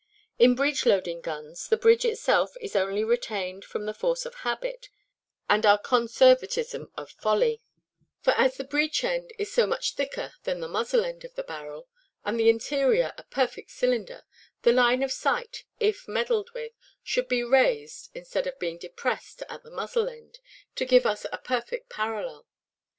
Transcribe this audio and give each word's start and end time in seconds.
In 0.39 0.55
breech–loading 0.55 1.21
guns, 1.21 1.67
the 1.67 1.77
bridge 1.77 2.05
itself 2.05 2.55
is 2.59 2.75
only 2.75 3.03
retained 3.03 3.63
from 3.63 3.85
the 3.85 3.93
force 3.93 4.25
of 4.25 4.33
habit, 4.33 4.89
and 5.47 5.63
our 5.63 5.77
conservatism 5.77 6.91
of 6.97 7.11
folly; 7.11 7.61
for 8.19 8.31
as 8.31 8.57
the 8.57 8.63
breech–end 8.63 9.31
is 9.37 9.53
so 9.53 9.67
much 9.67 9.93
thicker 9.93 10.33
than 10.41 10.59
the 10.59 10.67
muzzle–end 10.67 11.23
of 11.23 11.35
the 11.35 11.43
barrel, 11.43 11.87
and 12.25 12.39
the 12.39 12.49
interior 12.49 13.13
a 13.19 13.23
perfect 13.25 13.69
cylinder, 13.69 14.23
the 14.63 14.73
line 14.73 15.03
of 15.03 15.11
sight 15.11 15.65
(if 15.79 16.07
meddled 16.07 16.49
with) 16.55 16.71
should 17.03 17.27
be 17.27 17.43
raised 17.43 18.09
instead 18.15 18.47
of 18.47 18.57
being 18.57 18.79
depressed 18.79 19.43
at 19.49 19.61
the 19.61 19.69
muzzle–end, 19.69 20.39
to 20.75 20.83
give 20.83 21.05
us 21.05 21.27
a 21.31 21.37
perfect 21.37 21.89
parallel. 21.91 22.47